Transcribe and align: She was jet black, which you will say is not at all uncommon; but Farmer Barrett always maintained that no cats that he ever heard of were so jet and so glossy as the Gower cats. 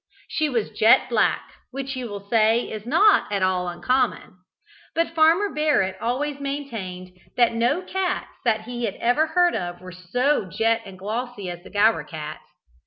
She 0.29 0.49
was 0.49 0.71
jet 0.71 1.09
black, 1.09 1.51
which 1.69 1.95
you 1.95 2.09
will 2.09 2.27
say 2.27 2.63
is 2.71 2.87
not 2.87 3.31
at 3.31 3.43
all 3.43 3.67
uncommon; 3.69 4.37
but 4.95 5.13
Farmer 5.13 5.53
Barrett 5.53 5.95
always 6.01 6.39
maintained 6.39 7.15
that 7.37 7.53
no 7.53 7.83
cats 7.83 8.29
that 8.43 8.61
he 8.61 8.87
ever 8.87 9.27
heard 9.27 9.53
of 9.55 9.79
were 9.79 9.91
so 9.91 10.45
jet 10.49 10.81
and 10.85 10.95
so 10.95 10.99
glossy 11.01 11.51
as 11.51 11.61
the 11.63 11.69
Gower 11.69 12.03
cats. 12.03 12.41